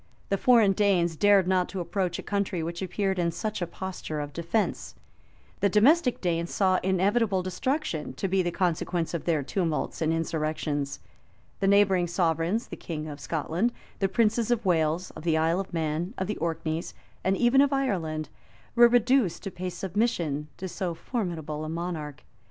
[]The 0.31 0.37
foreign 0.39 0.71
Danes 0.71 1.15
dared 1.15 1.47
not 1.47 1.69
to 1.69 1.79
approach 1.79 2.17
a 2.17 2.23
country 2.23 2.63
which 2.63 2.81
appeared 2.81 3.19
in 3.19 3.29
such 3.31 3.61
a 3.61 3.67
posture 3.67 4.19
of 4.19 4.33
defence: 4.33 4.95
the 5.59 5.69
domestic 5.69 6.19
Danes 6.21 6.49
saw 6.51 6.79
inevitable 6.81 7.43
destruction 7.43 8.13
to 8.15 8.27
be 8.27 8.41
the 8.41 8.49
consequence 8.49 9.13
of 9.13 9.25
their 9.25 9.43
tumults 9.43 10.01
and 10.01 10.11
insurrections: 10.11 11.01
the 11.59 11.67
neighboring 11.67 12.07
sovereigns, 12.07 12.69
the 12.69 12.75
king 12.75 13.07
of 13.07 13.19
Scotland, 13.19 13.71
the 13.99 14.09
princes 14.09 14.49
of 14.49 14.65
Wales, 14.65 15.11
of 15.11 15.21
the 15.21 15.37
Isle 15.37 15.59
of 15.59 15.71
Man, 15.71 16.15
of 16.17 16.25
the 16.25 16.37
Orkneys, 16.37 16.95
and 17.23 17.37
even 17.37 17.61
of 17.61 17.71
Ireland,[] 17.71 18.27
were 18.73 18.87
reduced 18.87 19.43
to 19.43 19.51
pay 19.51 19.69
submission 19.69 20.47
to 20.57 20.67
so 20.67 20.95
formidable 20.95 21.63
a 21.63 21.69
monarch. 21.69 22.23